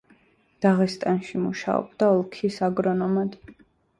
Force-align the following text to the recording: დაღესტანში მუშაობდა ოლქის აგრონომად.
დაღესტანში 0.65 1.41
მუშაობდა 1.43 2.09
ოლქის 2.15 2.57
აგრონომად. 2.69 3.37